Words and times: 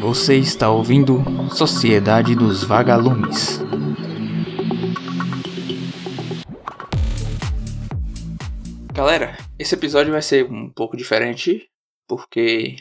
Você 0.00 0.36
está 0.36 0.70
ouvindo 0.70 1.22
Sociedade 1.54 2.34
dos 2.34 2.64
Vagalumes. 2.64 3.60
Galera, 8.92 9.36
esse 9.58 9.74
episódio 9.74 10.12
vai 10.12 10.22
ser 10.22 10.50
um 10.50 10.70
pouco 10.70 10.96
diferente 10.96 11.66
porque 12.08 12.76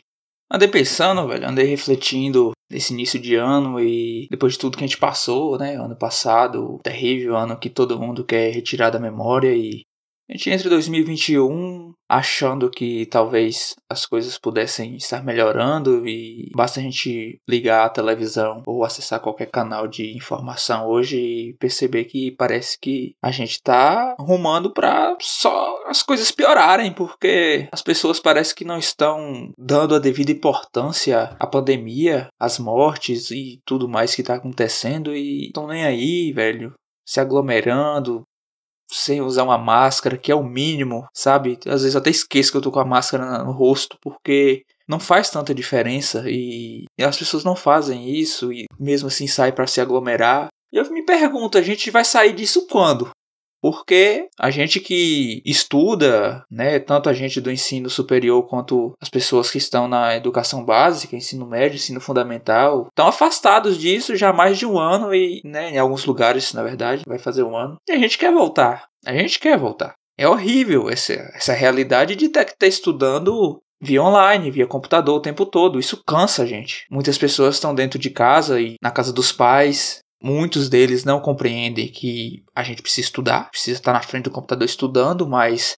andei 0.51 0.67
pensando, 0.67 1.27
velho, 1.27 1.47
andei 1.47 1.65
refletindo 1.65 2.51
nesse 2.71 2.93
início 2.93 3.19
de 3.19 3.35
ano 3.35 3.79
e 3.79 4.27
depois 4.29 4.53
de 4.53 4.59
tudo 4.59 4.77
que 4.77 4.83
a 4.83 4.87
gente 4.87 4.97
passou, 4.97 5.57
né, 5.57 5.75
ano 5.75 5.95
passado, 5.97 6.79
terrível 6.83 7.35
ano 7.35 7.59
que 7.59 7.69
todo 7.69 7.99
mundo 7.99 8.25
quer 8.25 8.51
retirar 8.51 8.89
da 8.89 8.99
memória 8.99 9.55
e 9.55 9.83
a 10.29 10.33
gente 10.33 10.49
entra 10.49 10.67
em 10.67 10.71
2021 10.71 11.93
achando 12.09 12.69
que 12.69 13.05
talvez 13.05 13.75
as 13.89 14.05
coisas 14.05 14.37
pudessem 14.37 14.95
estar 14.95 15.23
melhorando 15.23 16.07
e 16.07 16.49
basta 16.55 16.79
a 16.79 16.83
gente 16.83 17.39
ligar 17.47 17.85
a 17.85 17.89
televisão 17.89 18.63
ou 18.65 18.83
acessar 18.83 19.19
qualquer 19.19 19.49
canal 19.49 19.87
de 19.87 20.15
informação 20.15 20.87
hoje 20.87 21.17
e 21.17 21.53
perceber 21.59 22.05
que 22.05 22.31
parece 22.31 22.77
que 22.79 23.13
a 23.21 23.31
gente 23.31 23.51
está 23.51 24.15
rumando 24.19 24.71
para 24.73 25.15
só 25.21 25.83
as 25.87 26.01
coisas 26.01 26.31
piorarem, 26.31 26.91
porque 26.91 27.67
as 27.71 27.81
pessoas 27.81 28.19
parece 28.19 28.53
que 28.53 28.65
não 28.65 28.77
estão 28.77 29.51
dando 29.57 29.95
a 29.95 29.99
devida 29.99 30.31
importância 30.31 31.35
à 31.39 31.45
pandemia, 31.45 32.27
às 32.39 32.57
mortes 32.57 33.29
e 33.29 33.59
tudo 33.65 33.87
mais 33.87 34.15
que 34.15 34.21
está 34.21 34.35
acontecendo 34.35 35.15
e 35.15 35.47
estão 35.47 35.67
nem 35.67 35.85
aí, 35.85 36.31
velho 36.33 36.73
se 37.07 37.19
aglomerando, 37.19 38.23
sem 38.89 39.21
usar 39.21 39.43
uma 39.43 39.57
máscara, 39.57 40.17
que 40.17 40.31
é 40.31 40.35
o 40.35 40.43
mínimo, 40.43 41.05
sabe? 41.13 41.57
Às 41.65 41.81
vezes 41.81 41.95
até 41.95 42.09
esqueço 42.09 42.51
que 42.51 42.57
eu 42.57 42.61
tô 42.61 42.71
com 42.71 42.79
a 42.79 42.85
máscara 42.85 43.43
no 43.43 43.51
rosto, 43.51 43.97
porque 44.01 44.63
não 44.87 44.99
faz 44.99 45.29
tanta 45.29 45.53
diferença 45.53 46.23
e, 46.27 46.85
as 46.99 47.17
pessoas 47.17 47.43
não 47.43 47.55
fazem 47.55 48.09
isso 48.09 48.53
e 48.53 48.65
mesmo 48.79 49.07
assim 49.07 49.27
saem 49.27 49.53
para 49.53 49.67
se 49.67 49.81
aglomerar. 49.81 50.47
E 50.71 50.77
eu 50.77 50.89
me 50.91 51.03
pergunto, 51.03 51.57
a 51.57 51.61
gente 51.61 51.89
vai 51.89 52.05
sair 52.05 52.33
disso 52.33 52.67
quando? 52.67 53.09
Porque 53.65 54.27
a 54.39 54.51
gente 54.51 54.79
que 54.79 55.41
estuda, 55.43 56.45
né, 56.51 56.77
tanto 56.77 57.09
a 57.09 57.13
gente 57.13 57.41
do 57.41 57.51
ensino 57.51 57.89
superior 57.89 58.43
quanto 58.43 58.93
as 59.01 59.09
pessoas 59.09 59.49
que 59.49 59.57
estão 59.57 59.87
na 59.87 60.15
educação 60.15 60.63
básica, 60.63 61.15
ensino 61.15 61.47
médio, 61.47 61.77
ensino 61.77 61.99
fundamental, 61.99 62.85
estão 62.89 63.07
afastados 63.07 63.75
disso 63.75 64.15
já 64.15 64.29
há 64.29 64.33
mais 64.33 64.59
de 64.59 64.67
um 64.67 64.77
ano 64.77 65.15
e, 65.15 65.41
né, 65.43 65.71
em 65.71 65.79
alguns 65.79 66.05
lugares, 66.05 66.53
na 66.53 66.61
verdade, 66.61 67.01
vai 67.07 67.17
fazer 67.17 67.41
um 67.41 67.57
ano. 67.57 67.77
E 67.89 67.91
a 67.91 67.97
gente 67.97 68.19
quer 68.19 68.31
voltar. 68.31 68.85
A 69.03 69.13
gente 69.13 69.39
quer 69.39 69.57
voltar. 69.57 69.95
É 70.15 70.27
horrível 70.29 70.87
essa, 70.87 71.13
essa 71.33 71.53
realidade 71.53 72.15
de 72.15 72.29
ter 72.29 72.45
que 72.45 72.51
estar 72.51 72.67
estudando 72.67 73.59
via 73.81 74.03
online, 74.03 74.51
via 74.51 74.67
computador 74.67 75.17
o 75.17 75.21
tempo 75.21 75.43
todo. 75.43 75.79
Isso 75.79 76.03
cansa 76.05 76.43
a 76.43 76.45
gente. 76.45 76.85
Muitas 76.91 77.17
pessoas 77.17 77.55
estão 77.55 77.73
dentro 77.73 77.97
de 77.97 78.11
casa 78.11 78.61
e 78.61 78.75
na 78.79 78.91
casa 78.91 79.11
dos 79.11 79.31
pais, 79.31 80.04
Muitos 80.25 80.69
deles 80.69 81.03
não 81.03 81.21
compreendem 81.21 81.87
que 81.87 82.43
a 82.55 82.63
gente 82.63 82.81
precisa 82.81 83.05
estudar, 83.05 83.51
precisa 83.51 83.77
estar 83.77 83.93
na 83.93 84.01
frente 84.01 84.23
do 84.23 84.31
computador 84.31 84.65
estudando, 84.65 85.29
mas 85.29 85.75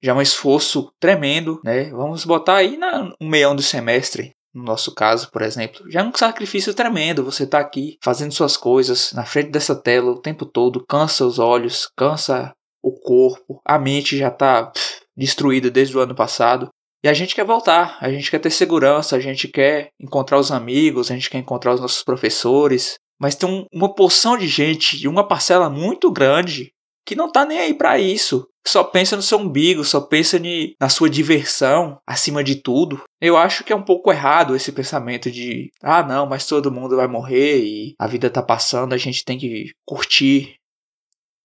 já 0.00 0.12
é 0.12 0.14
um 0.14 0.22
esforço 0.22 0.92
tremendo, 1.00 1.60
né? 1.64 1.90
Vamos 1.90 2.24
botar 2.24 2.58
aí 2.58 2.76
na, 2.76 3.12
um 3.20 3.28
meião 3.28 3.56
do 3.56 3.62
semestre, 3.62 4.30
no 4.54 4.62
nosso 4.62 4.94
caso, 4.94 5.28
por 5.32 5.42
exemplo. 5.42 5.90
Já 5.90 5.98
é 5.98 6.04
um 6.04 6.12
sacrifício 6.14 6.72
tremendo 6.72 7.24
você 7.24 7.44
tá 7.44 7.58
aqui 7.58 7.98
fazendo 8.00 8.30
suas 8.30 8.56
coisas 8.56 9.12
na 9.14 9.24
frente 9.24 9.50
dessa 9.50 9.74
tela 9.74 10.12
o 10.12 10.22
tempo 10.22 10.46
todo, 10.46 10.86
cansa 10.88 11.26
os 11.26 11.40
olhos, 11.40 11.90
cansa 11.96 12.52
o 12.80 12.92
corpo, 12.92 13.60
a 13.66 13.80
mente 13.80 14.16
já 14.16 14.28
está 14.28 14.70
destruída 15.16 15.72
desde 15.72 15.98
o 15.98 16.00
ano 16.00 16.14
passado. 16.14 16.68
E 17.02 17.08
a 17.08 17.12
gente 17.12 17.34
quer 17.34 17.44
voltar, 17.44 17.98
a 18.00 18.08
gente 18.12 18.30
quer 18.30 18.38
ter 18.38 18.50
segurança, 18.50 19.16
a 19.16 19.20
gente 19.20 19.48
quer 19.48 19.90
encontrar 20.00 20.38
os 20.38 20.52
amigos, 20.52 21.10
a 21.10 21.14
gente 21.14 21.28
quer 21.28 21.38
encontrar 21.38 21.74
os 21.74 21.80
nossos 21.80 22.04
professores, 22.04 22.96
mas 23.20 23.34
tem 23.34 23.48
um, 23.48 23.66
uma 23.72 23.94
porção 23.94 24.36
de 24.36 24.46
gente, 24.46 25.06
uma 25.08 25.26
parcela 25.26 25.68
muito 25.68 26.10
grande, 26.10 26.72
que 27.04 27.16
não 27.16 27.32
tá 27.32 27.44
nem 27.44 27.58
aí 27.58 27.74
para 27.74 27.98
isso. 27.98 28.46
Só 28.66 28.84
pensa 28.84 29.16
no 29.16 29.22
seu 29.22 29.38
umbigo, 29.38 29.82
só 29.82 29.98
pensa 29.98 30.38
ni, 30.38 30.74
na 30.78 30.90
sua 30.90 31.08
diversão 31.08 31.98
acima 32.06 32.44
de 32.44 32.56
tudo. 32.56 33.02
Eu 33.18 33.34
acho 33.36 33.64
que 33.64 33.72
é 33.72 33.76
um 33.76 33.82
pouco 33.82 34.12
errado 34.12 34.54
esse 34.54 34.70
pensamento 34.70 35.30
de, 35.30 35.70
ah, 35.82 36.02
não, 36.02 36.26
mas 36.26 36.46
todo 36.46 36.70
mundo 36.70 36.96
vai 36.96 37.08
morrer 37.08 37.64
e 37.64 37.94
a 37.98 38.06
vida 38.06 38.28
tá 38.28 38.42
passando, 38.42 38.92
a 38.92 38.98
gente 38.98 39.24
tem 39.24 39.38
que 39.38 39.70
curtir. 39.86 40.56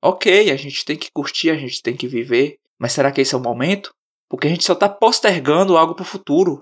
Ok, 0.03 0.51
a 0.51 0.57
gente 0.57 0.83
tem 0.83 0.97
que 0.97 1.09
curtir, 1.13 1.49
a 1.49 1.55
gente 1.55 1.81
tem 1.81 1.95
que 1.95 2.09
viver, 2.09 2.57
mas 2.77 2.91
será 2.91 3.09
que 3.09 3.21
esse 3.21 3.33
é 3.33 3.37
o 3.37 3.41
momento? 3.41 3.91
Porque 4.29 4.47
a 4.47 4.49
gente 4.49 4.65
só 4.65 4.75
tá 4.75 4.89
postergando 4.89 5.77
algo 5.77 5.95
pro 5.95 6.03
futuro. 6.03 6.61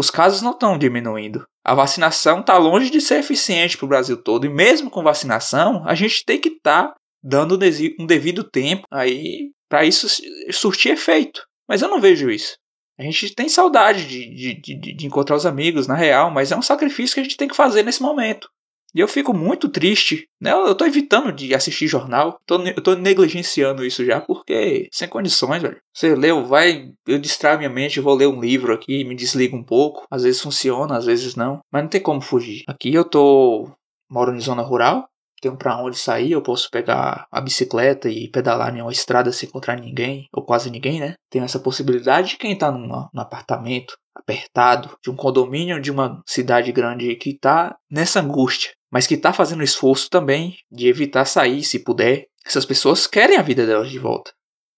Os 0.00 0.08
casos 0.08 0.40
não 0.40 0.52
estão 0.52 0.78
diminuindo. 0.78 1.44
A 1.62 1.74
vacinação 1.74 2.40
está 2.40 2.56
longe 2.56 2.88
de 2.88 3.02
ser 3.02 3.18
eficiente 3.18 3.76
para 3.76 3.84
o 3.84 3.88
Brasil 3.88 4.16
todo. 4.16 4.46
E 4.46 4.48
mesmo 4.48 4.88
com 4.88 5.02
vacinação, 5.02 5.86
a 5.86 5.94
gente 5.94 6.24
tem 6.24 6.40
que 6.40 6.48
estar 6.48 6.88
tá 6.88 6.94
dando 7.22 7.58
um 7.98 8.06
devido 8.06 8.42
tempo 8.42 8.86
aí 8.90 9.50
para 9.68 9.84
isso 9.84 10.08
surtir 10.52 10.92
efeito. 10.92 11.46
Mas 11.68 11.82
eu 11.82 11.88
não 11.90 12.00
vejo 12.00 12.30
isso. 12.30 12.56
A 12.98 13.02
gente 13.02 13.34
tem 13.34 13.46
saudade 13.46 14.06
de, 14.06 14.34
de, 14.34 14.78
de, 14.78 14.94
de 14.94 15.06
encontrar 15.06 15.36
os 15.36 15.44
amigos, 15.44 15.86
na 15.86 15.94
real, 15.94 16.30
mas 16.30 16.50
é 16.50 16.56
um 16.56 16.62
sacrifício 16.62 17.12
que 17.12 17.20
a 17.20 17.22
gente 17.22 17.36
tem 17.36 17.48
que 17.48 17.54
fazer 17.54 17.82
nesse 17.82 18.00
momento. 18.00 18.48
E 18.94 19.00
eu 19.00 19.08
fico 19.08 19.32
muito 19.32 19.68
triste, 19.68 20.28
né? 20.40 20.52
Eu 20.52 20.74
tô 20.74 20.84
evitando 20.84 21.32
de 21.32 21.54
assistir 21.54 21.86
jornal. 21.86 22.38
Tô, 22.46 22.60
eu 22.62 22.82
tô 22.82 22.94
negligenciando 22.94 23.84
isso 23.84 24.04
já, 24.04 24.20
porque 24.20 24.88
sem 24.92 25.08
condições, 25.08 25.62
velho. 25.62 25.80
Você 25.94 26.14
leu, 26.14 26.44
vai, 26.44 26.90
eu 27.06 27.18
distraio 27.18 27.58
minha 27.58 27.70
mente, 27.70 28.00
vou 28.00 28.14
ler 28.14 28.26
um 28.26 28.40
livro 28.40 28.72
aqui, 28.72 29.04
me 29.04 29.14
desligo 29.14 29.56
um 29.56 29.64
pouco. 29.64 30.06
Às 30.10 30.24
vezes 30.24 30.40
funciona, 30.40 30.96
às 30.96 31.06
vezes 31.06 31.36
não. 31.36 31.60
Mas 31.70 31.82
não 31.82 31.88
tem 31.88 32.00
como 32.00 32.20
fugir. 32.20 32.64
Aqui 32.66 32.92
eu 32.92 33.04
tô. 33.04 33.70
Moro 34.10 34.34
em 34.34 34.40
zona 34.40 34.62
rural, 34.62 35.08
tenho 35.40 35.56
para 35.56 35.82
onde 35.82 35.96
sair, 35.96 36.32
eu 36.32 36.42
posso 36.42 36.68
pegar 36.70 37.26
a 37.30 37.40
bicicleta 37.40 38.08
e 38.08 38.28
pedalar 38.28 38.76
em 38.76 38.82
uma 38.82 38.92
estrada 38.92 39.32
sem 39.32 39.48
encontrar 39.48 39.80
ninguém, 39.80 40.28
ou 40.32 40.44
quase 40.44 40.70
ninguém, 40.70 41.00
né? 41.00 41.14
Tenho 41.30 41.44
essa 41.44 41.58
possibilidade 41.58 42.30
de 42.30 42.36
quem 42.36 42.56
tá 42.56 42.70
numa, 42.70 43.08
num 43.12 43.20
apartamento 43.20 43.96
apertado, 44.14 44.98
de 45.02 45.10
um 45.10 45.16
condomínio 45.16 45.80
de 45.80 45.90
uma 45.90 46.20
cidade 46.26 46.70
grande 46.72 47.14
que 47.16 47.38
tá 47.38 47.76
nessa 47.90 48.20
angústia 48.20 48.72
mas 48.90 49.06
que 49.06 49.14
está 49.14 49.32
fazendo 49.32 49.62
esforço 49.62 50.08
também 50.10 50.58
de 50.70 50.88
evitar 50.88 51.24
sair 51.24 51.62
se 51.62 51.78
puder. 51.78 52.26
Essas 52.44 52.64
pessoas 52.64 53.06
querem 53.06 53.36
a 53.36 53.42
vida 53.42 53.66
delas 53.66 53.90
de 53.90 53.98
volta. 53.98 54.32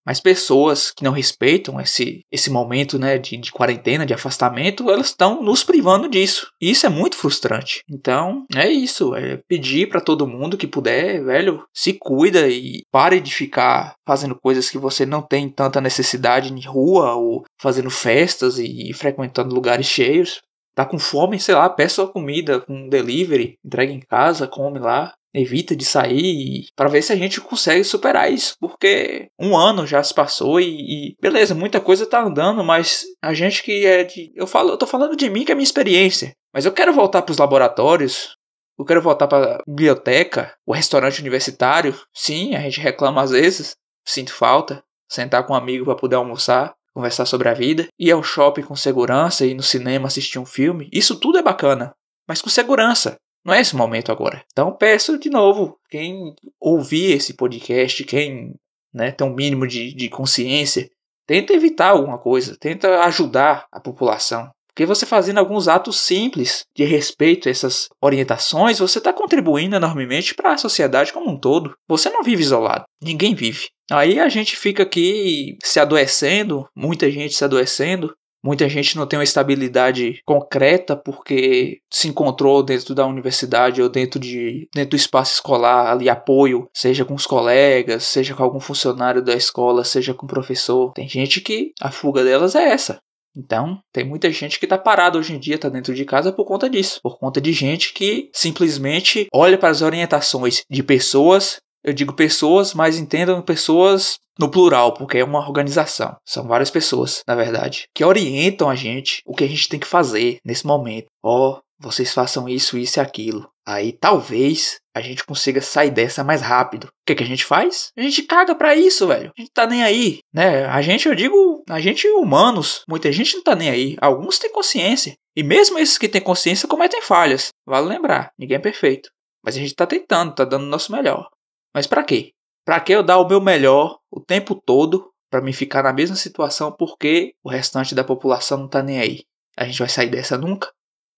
Mas 0.04 0.20
pessoas 0.20 0.90
que 0.90 1.04
não 1.04 1.12
respeitam 1.12 1.80
esse, 1.80 2.24
esse 2.30 2.50
momento 2.50 2.98
né, 2.98 3.18
de, 3.18 3.36
de 3.36 3.52
quarentena, 3.52 4.04
de 4.04 4.12
afastamento, 4.12 4.90
elas 4.90 5.06
estão 5.06 5.42
nos 5.42 5.62
privando 5.62 6.08
disso. 6.08 6.48
E 6.60 6.70
isso 6.70 6.86
é 6.86 6.88
muito 6.88 7.16
frustrante. 7.16 7.82
Então, 7.88 8.44
é 8.54 8.68
isso. 8.68 9.14
É 9.14 9.40
pedir 9.48 9.88
para 9.88 10.00
todo 10.00 10.26
mundo 10.26 10.56
que 10.56 10.66
puder, 10.66 11.24
velho, 11.24 11.64
se 11.72 11.92
cuida 11.92 12.48
e 12.48 12.82
pare 12.90 13.20
de 13.20 13.32
ficar 13.32 13.94
fazendo 14.06 14.34
coisas 14.34 14.68
que 14.68 14.78
você 14.78 15.06
não 15.06 15.22
tem 15.22 15.48
tanta 15.48 15.80
necessidade 15.80 16.52
em 16.52 16.66
rua 16.66 17.14
ou 17.14 17.44
fazendo 17.60 17.90
festas 17.90 18.58
e 18.58 18.92
frequentando 18.92 19.54
lugares 19.54 19.86
cheios 19.86 20.40
tá 20.74 20.84
com 20.84 20.98
fome, 20.98 21.38
sei 21.38 21.54
lá, 21.54 21.68
peça 21.68 21.96
sua 21.96 22.08
comida 22.08 22.60
com 22.60 22.88
delivery, 22.88 23.58
entrega 23.64 23.92
em 23.92 24.00
casa, 24.00 24.48
come 24.48 24.78
lá, 24.78 25.14
evita 25.34 25.74
de 25.74 25.84
sair 25.84 26.66
para 26.76 26.88
ver 26.88 27.02
se 27.02 27.12
a 27.12 27.16
gente 27.16 27.40
consegue 27.40 27.84
superar 27.84 28.30
isso, 28.30 28.56
porque 28.60 29.28
um 29.38 29.56
ano 29.56 29.86
já 29.86 30.02
se 30.02 30.14
passou 30.14 30.60
e, 30.60 30.66
e, 30.66 31.16
beleza, 31.20 31.54
muita 31.54 31.80
coisa 31.80 32.06
tá 32.06 32.22
andando, 32.22 32.62
mas 32.62 33.04
a 33.22 33.32
gente 33.32 33.62
que 33.62 33.86
é 33.86 34.04
de, 34.04 34.32
eu 34.34 34.46
falo, 34.46 34.70
eu 34.70 34.76
tô 34.78 34.86
falando 34.86 35.16
de 35.16 35.28
mim 35.30 35.44
que 35.44 35.52
é 35.52 35.54
minha 35.54 35.64
experiência, 35.64 36.32
mas 36.52 36.64
eu 36.64 36.72
quero 36.72 36.92
voltar 36.92 37.22
para 37.22 37.32
os 37.32 37.38
laboratórios. 37.38 38.36
Eu 38.78 38.86
quero 38.86 39.02
voltar 39.02 39.28
para 39.28 39.62
biblioteca, 39.66 40.54
o 40.66 40.72
restaurante 40.72 41.20
universitário. 41.20 41.94
Sim, 42.12 42.54
a 42.54 42.60
gente 42.60 42.80
reclama 42.80 43.22
às 43.22 43.30
vezes, 43.30 43.76
sinto 44.04 44.34
falta, 44.34 44.82
sentar 45.08 45.46
com 45.46 45.52
um 45.52 45.56
amigo 45.56 45.84
para 45.84 45.94
poder 45.94 46.16
almoçar 46.16 46.74
conversar 46.94 47.26
sobre 47.26 47.48
a 47.48 47.54
vida, 47.54 47.86
ir 47.98 48.10
ao 48.10 48.22
shopping 48.22 48.62
com 48.62 48.76
segurança, 48.76 49.46
ir 49.46 49.54
no 49.54 49.62
cinema 49.62 50.08
assistir 50.08 50.38
um 50.38 50.46
filme, 50.46 50.88
isso 50.92 51.18
tudo 51.18 51.38
é 51.38 51.42
bacana, 51.42 51.92
mas 52.28 52.42
com 52.42 52.50
segurança. 52.50 53.16
Não 53.44 53.52
é 53.52 53.60
esse 53.60 53.74
momento 53.74 54.12
agora. 54.12 54.44
Então 54.52 54.76
peço 54.76 55.18
de 55.18 55.28
novo, 55.28 55.76
quem 55.88 56.34
ouvir 56.60 57.12
esse 57.12 57.34
podcast, 57.34 58.04
quem 58.04 58.54
né, 58.94 59.10
tem 59.10 59.26
um 59.26 59.34
mínimo 59.34 59.66
de, 59.66 59.92
de 59.94 60.08
consciência, 60.08 60.88
tenta 61.26 61.52
evitar 61.52 61.90
alguma 61.90 62.18
coisa, 62.18 62.56
tenta 62.58 63.02
ajudar 63.04 63.66
a 63.72 63.80
população. 63.80 64.50
Porque 64.68 64.86
você 64.86 65.04
fazendo 65.04 65.38
alguns 65.38 65.68
atos 65.68 66.00
simples 66.00 66.64
de 66.74 66.84
respeito 66.84 67.46
a 67.46 67.50
essas 67.50 67.88
orientações, 68.00 68.78
você 68.78 68.98
está 68.98 69.12
contribuindo 69.12 69.76
enormemente 69.76 70.34
para 70.34 70.54
a 70.54 70.58
sociedade 70.58 71.12
como 71.12 71.30
um 71.30 71.38
todo. 71.38 71.74
Você 71.86 72.08
não 72.08 72.22
vive 72.22 72.42
isolado, 72.42 72.84
ninguém 73.02 73.34
vive. 73.34 73.68
Aí 73.92 74.18
a 74.18 74.28
gente 74.28 74.56
fica 74.56 74.82
aqui 74.82 75.56
se 75.62 75.78
adoecendo, 75.78 76.66
muita 76.74 77.10
gente 77.10 77.34
se 77.34 77.44
adoecendo, 77.44 78.14
Muita 78.44 78.68
gente 78.68 78.96
não 78.96 79.06
tem 79.06 79.16
uma 79.16 79.24
estabilidade 79.24 80.20
concreta 80.26 80.96
porque 80.96 81.78
se 81.88 82.08
encontrou 82.08 82.60
dentro 82.62 82.92
da 82.92 83.06
universidade 83.06 83.80
ou 83.80 83.88
dentro, 83.88 84.18
de, 84.18 84.68
dentro 84.74 84.90
do 84.90 84.96
espaço 84.96 85.34
escolar 85.34 85.92
ali 85.92 86.08
apoio, 86.08 86.68
seja 86.74 87.04
com 87.04 87.14
os 87.14 87.24
colegas, 87.24 88.02
seja 88.02 88.34
com 88.34 88.42
algum 88.42 88.58
funcionário 88.58 89.22
da 89.22 89.34
escola, 89.34 89.84
seja 89.84 90.12
com 90.12 90.26
o 90.26 90.28
professor. 90.28 90.92
Tem 90.92 91.08
gente 91.08 91.40
que 91.40 91.72
a 91.80 91.92
fuga 91.92 92.24
delas 92.24 92.56
é 92.56 92.64
essa. 92.64 92.98
Então, 93.34 93.80
tem 93.92 94.04
muita 94.04 94.30
gente 94.30 94.58
que 94.58 94.66
tá 94.66 94.76
parada 94.76 95.18
hoje 95.18 95.34
em 95.34 95.38
dia, 95.38 95.56
tá 95.56 95.68
dentro 95.68 95.94
de 95.94 96.04
casa 96.04 96.32
por 96.32 96.44
conta 96.44 96.68
disso. 96.68 97.00
Por 97.00 97.18
conta 97.18 97.40
de 97.40 97.52
gente 97.52 97.94
que 97.94 98.28
simplesmente 98.32 99.26
olha 99.32 99.56
para 99.56 99.70
as 99.70 99.82
orientações 99.82 100.64
de 100.68 100.82
pessoas. 100.82 101.58
Eu 101.84 101.92
digo 101.92 102.12
pessoas, 102.12 102.74
mas 102.74 102.98
entendam 102.98 103.42
pessoas 103.42 104.18
no 104.38 104.50
plural, 104.50 104.94
porque 104.94 105.18
é 105.18 105.24
uma 105.24 105.40
organização. 105.40 106.16
São 106.24 106.46
várias 106.46 106.70
pessoas, 106.70 107.22
na 107.26 107.34
verdade, 107.34 107.84
que 107.94 108.04
orientam 108.04 108.68
a 108.70 108.74
gente 108.74 109.20
o 109.26 109.34
que 109.34 109.44
a 109.44 109.48
gente 109.48 109.68
tem 109.68 109.80
que 109.80 109.86
fazer 109.86 110.38
nesse 110.44 110.66
momento. 110.66 111.06
Ó, 111.22 111.50
oh, 111.50 111.60
vocês 111.78 112.14
façam 112.14 112.48
isso, 112.48 112.78
isso 112.78 112.98
e 112.98 113.00
aquilo. 113.00 113.48
Aí 113.66 113.92
talvez 113.92 114.76
a 114.94 115.00
gente 115.00 115.24
consiga 115.24 115.60
sair 115.60 115.90
dessa 115.90 116.22
mais 116.22 116.40
rápido. 116.40 116.84
O 116.86 116.90
que, 117.06 117.14
que 117.14 117.22
a 117.22 117.26
gente 117.26 117.44
faz? 117.44 117.90
A 117.96 118.02
gente 118.02 118.22
caga 118.22 118.54
pra 118.54 118.74
isso, 118.74 119.06
velho. 119.06 119.32
A 119.36 119.40
gente 119.40 119.50
tá 119.52 119.66
nem 119.66 119.82
aí, 119.82 120.20
né? 120.32 120.64
A 120.66 120.80
gente, 120.82 121.08
eu 121.08 121.14
digo, 121.14 121.62
a 121.68 121.80
gente 121.80 122.06
humanos, 122.08 122.82
muita 122.88 123.10
gente 123.10 123.36
não 123.36 123.42
tá 123.42 123.54
nem 123.54 123.70
aí. 123.70 123.96
Alguns 124.00 124.38
têm 124.38 124.52
consciência. 124.52 125.14
E 125.36 125.42
mesmo 125.42 125.78
esses 125.78 125.98
que 125.98 126.08
têm 126.08 126.20
consciência 126.20 126.68
cometem 126.68 127.02
falhas. 127.02 127.48
Vale 127.66 127.88
lembrar, 127.88 128.30
ninguém 128.38 128.56
é 128.56 128.60
perfeito. 128.60 129.10
Mas 129.44 129.56
a 129.56 129.58
gente 129.58 129.74
tá 129.74 129.86
tentando, 129.86 130.34
tá 130.34 130.44
dando 130.44 130.64
o 130.64 130.68
nosso 130.68 130.92
melhor. 130.92 131.28
Mas 131.74 131.86
para 131.86 132.04
quê? 132.04 132.32
Pra 132.64 132.80
que 132.80 132.92
eu 132.92 133.02
dar 133.02 133.18
o 133.18 133.28
meu 133.28 133.40
melhor 133.40 133.98
o 134.10 134.20
tempo 134.20 134.54
todo 134.54 135.10
para 135.30 135.40
me 135.40 135.52
ficar 135.52 135.82
na 135.82 135.92
mesma 135.92 136.16
situação 136.16 136.70
porque 136.70 137.34
o 137.42 137.48
restante 137.48 137.94
da 137.94 138.04
população 138.04 138.58
não 138.58 138.68
tá 138.68 138.82
nem 138.82 139.00
aí? 139.00 139.24
A 139.56 139.64
gente 139.64 139.78
vai 139.78 139.88
sair 139.88 140.10
dessa 140.10 140.38
nunca? 140.38 140.70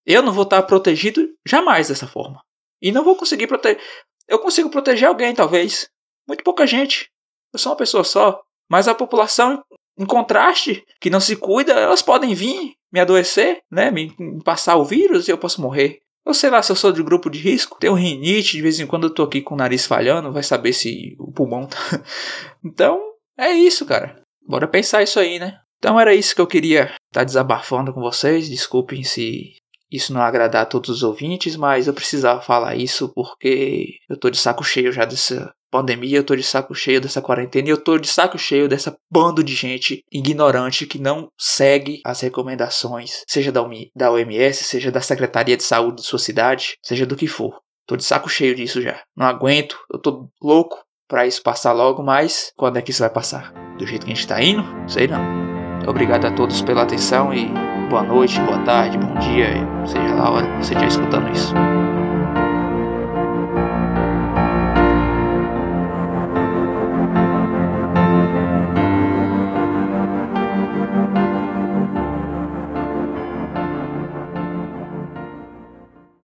Eu 0.05 0.21
não 0.21 0.31
vou 0.31 0.43
estar 0.43 0.61
protegido 0.63 1.27
jamais 1.45 1.87
dessa 1.87 2.07
forma. 2.07 2.41
E 2.81 2.91
não 2.91 3.03
vou 3.03 3.15
conseguir 3.15 3.47
proteger. 3.47 3.81
Eu 4.27 4.39
consigo 4.39 4.69
proteger 4.69 5.07
alguém, 5.07 5.33
talvez. 5.33 5.89
Muito 6.27 6.43
pouca 6.43 6.65
gente. 6.67 7.09
Eu 7.53 7.59
sou 7.59 7.71
uma 7.71 7.77
pessoa 7.77 8.03
só. 8.03 8.41
Mas 8.69 8.87
a 8.87 8.95
população, 8.95 9.63
em 9.97 10.05
contraste, 10.05 10.83
que 10.99 11.09
não 11.09 11.19
se 11.19 11.35
cuida, 11.35 11.73
elas 11.73 12.01
podem 12.01 12.33
vir 12.33 12.75
me 12.91 12.99
adoecer, 12.99 13.61
né? 13.71 13.91
Me, 13.91 14.15
me 14.19 14.43
passar 14.43 14.75
o 14.75 14.85
vírus 14.85 15.27
e 15.27 15.31
eu 15.31 15.37
posso 15.37 15.61
morrer. 15.61 15.99
Eu 16.25 16.33
sei 16.33 16.49
lá 16.49 16.61
se 16.61 16.71
eu 16.71 16.75
sou 16.75 16.91
de 16.91 17.03
grupo 17.03 17.29
de 17.29 17.39
risco, 17.39 17.77
tenho 17.79 17.93
rinite, 17.93 18.53
de 18.53 18.61
vez 18.61 18.79
em 18.79 18.87
quando 18.87 19.07
eu 19.07 19.13
tô 19.13 19.23
aqui 19.23 19.41
com 19.41 19.53
o 19.53 19.57
nariz 19.57 19.85
falhando, 19.85 20.33
vai 20.33 20.41
saber 20.41 20.73
se 20.73 21.15
o 21.19 21.31
pulmão 21.31 21.67
tá. 21.67 21.77
então, 22.65 22.99
é 23.37 23.51
isso, 23.51 23.85
cara. 23.85 24.21
Bora 24.47 24.67
pensar 24.67 25.03
isso 25.03 25.19
aí, 25.19 25.37
né? 25.37 25.59
Então 25.77 25.99
era 25.99 26.15
isso 26.15 26.33
que 26.33 26.41
eu 26.41 26.47
queria 26.47 26.85
estar 26.85 26.95
tá 27.11 27.23
desabafando 27.23 27.93
com 27.93 28.01
vocês. 28.01 28.49
Desculpem 28.49 29.03
se 29.03 29.55
isso 29.91 30.13
não 30.13 30.21
agradar 30.21 30.63
a 30.63 30.65
todos 30.65 30.89
os 30.89 31.03
ouvintes, 31.03 31.55
mas 31.55 31.87
eu 31.87 31.93
precisava 31.93 32.41
falar 32.41 32.75
isso 32.75 33.11
porque 33.13 33.97
eu 34.09 34.17
tô 34.17 34.29
de 34.29 34.37
saco 34.37 34.63
cheio 34.63 34.91
já 34.91 35.05
dessa 35.05 35.53
pandemia, 35.75 36.19
eu 36.19 36.23
tô 36.23 36.37
de 36.37 36.43
saco 36.43 36.73
cheio 36.73 37.01
dessa 37.01 37.21
quarentena 37.21 37.67
e 37.67 37.71
eu 37.71 37.77
tô 37.77 37.97
de 37.97 38.07
saco 38.07 38.37
cheio 38.37 38.69
dessa 38.69 38.95
bando 39.11 39.43
de 39.43 39.53
gente 39.53 40.05
ignorante 40.09 40.87
que 40.87 40.97
não 40.97 41.27
segue 41.37 41.99
as 42.05 42.21
recomendações, 42.21 43.23
seja 43.27 43.51
da 43.51 44.09
OMS, 44.09 44.63
seja 44.63 44.89
da 44.89 45.01
Secretaria 45.01 45.57
de 45.57 45.63
Saúde 45.63 45.97
de 45.97 46.07
sua 46.07 46.17
cidade, 46.17 46.77
seja 46.81 47.05
do 47.05 47.17
que 47.17 47.27
for. 47.27 47.59
Tô 47.85 47.97
de 47.97 48.05
saco 48.05 48.29
cheio 48.29 48.55
disso 48.55 48.81
já. 48.81 49.01
Não 49.17 49.27
aguento, 49.27 49.77
eu 49.91 49.99
tô 49.99 50.29
louco 50.41 50.77
para 51.09 51.27
isso 51.27 51.43
passar 51.43 51.73
logo, 51.73 52.01
mas 52.01 52.53
quando 52.55 52.77
é 52.77 52.81
que 52.81 52.91
isso 52.91 53.01
vai 53.01 53.09
passar? 53.09 53.51
Do 53.77 53.85
jeito 53.85 54.05
que 54.05 54.13
a 54.13 54.15
gente 54.15 54.27
tá 54.27 54.41
indo? 54.41 54.63
Sei 54.87 55.07
não. 55.07 55.21
Obrigado 55.89 56.25
a 56.25 56.31
todos 56.31 56.61
pela 56.61 56.83
atenção 56.83 57.33
e 57.33 57.47
boa 57.89 58.01
noite, 58.01 58.39
boa 58.39 58.59
tarde, 58.59 58.97
bom 58.97 59.13
dia, 59.15 59.49
seja 59.85 60.15
lá 60.15 60.27
a 60.27 60.31
hora 60.31 60.47
que 60.47 60.65
você 60.65 60.73
estiver 60.73 60.87
escutando 60.87 61.29
isso. 61.31 61.53